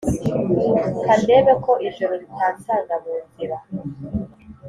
[1.03, 3.57] Kandebe ko ijoro ritansanga mu nzira